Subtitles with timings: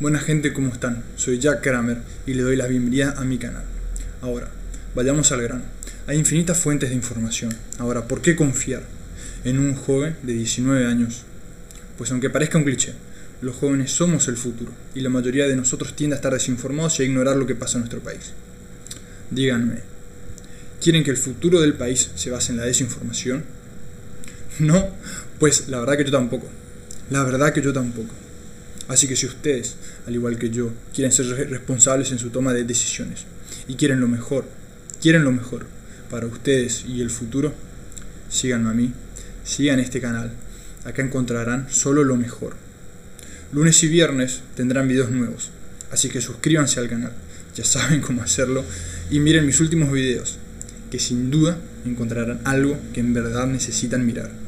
[0.00, 1.02] Buena gente, ¿cómo están?
[1.16, 3.64] Soy Jack Kramer y le doy la bienvenida a mi canal.
[4.20, 4.48] Ahora,
[4.94, 5.64] vayamos al grano.
[6.06, 7.52] Hay infinitas fuentes de información.
[7.78, 8.84] Ahora, ¿por qué confiar
[9.42, 11.24] en un joven de 19 años?
[11.96, 12.92] Pues aunque parezca un cliché,
[13.40, 17.02] los jóvenes somos el futuro y la mayoría de nosotros tiende a estar desinformados y
[17.02, 18.34] a ignorar lo que pasa en nuestro país.
[19.32, 19.80] Díganme,
[20.80, 23.42] ¿quieren que el futuro del país se base en la desinformación?
[24.60, 24.90] No,
[25.40, 26.46] pues la verdad que yo tampoco.
[27.10, 28.14] La verdad que yo tampoco.
[28.88, 29.76] Así que si ustedes,
[30.06, 33.24] al igual que yo, quieren ser responsables en su toma de decisiones
[33.68, 34.46] y quieren lo mejor,
[35.00, 35.66] quieren lo mejor
[36.10, 37.52] para ustedes y el futuro,
[38.30, 38.92] síganme a mí,
[39.44, 40.32] sigan este canal.
[40.84, 42.56] Acá encontrarán solo lo mejor.
[43.52, 45.50] Lunes y viernes tendrán videos nuevos,
[45.90, 47.12] así que suscríbanse al canal,
[47.54, 48.64] ya saben cómo hacerlo,
[49.10, 50.38] y miren mis últimos videos,
[50.90, 54.47] que sin duda encontrarán algo que en verdad necesitan mirar.